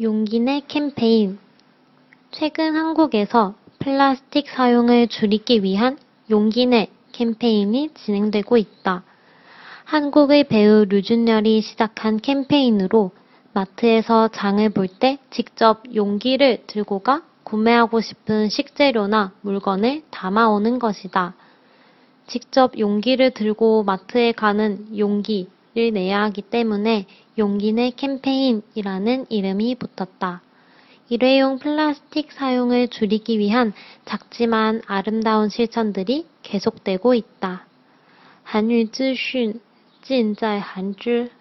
[0.00, 1.40] 용기 내 캠페인
[2.30, 5.98] 최근 한국에서 플라스틱 사용을 줄이기 위한
[6.30, 9.02] 용기 내 캠페인이 진행되고 있다.
[9.82, 13.10] 한국의 배우 류준열이 시작한 캠페인으로
[13.52, 21.34] 마트에서 장을 볼 때 직접 용기를 들고 가 구매하고 싶은 식재료나 물건을 담아오는 것이다.
[22.28, 27.07] 직접 용기를 들고 마트에 가는 용기 를 내야 하기 때문에
[27.39, 30.43] 용기 내 캠페인이라는 이름이 붙었다.
[31.09, 33.73] 일회용 플라스틱 사용을 줄이기 위한
[34.05, 37.65] 작지만 아름다운 실천들이 계속되고 있다.
[38.43, 39.59] 한유资讯
[40.03, 41.31] 尽在韩知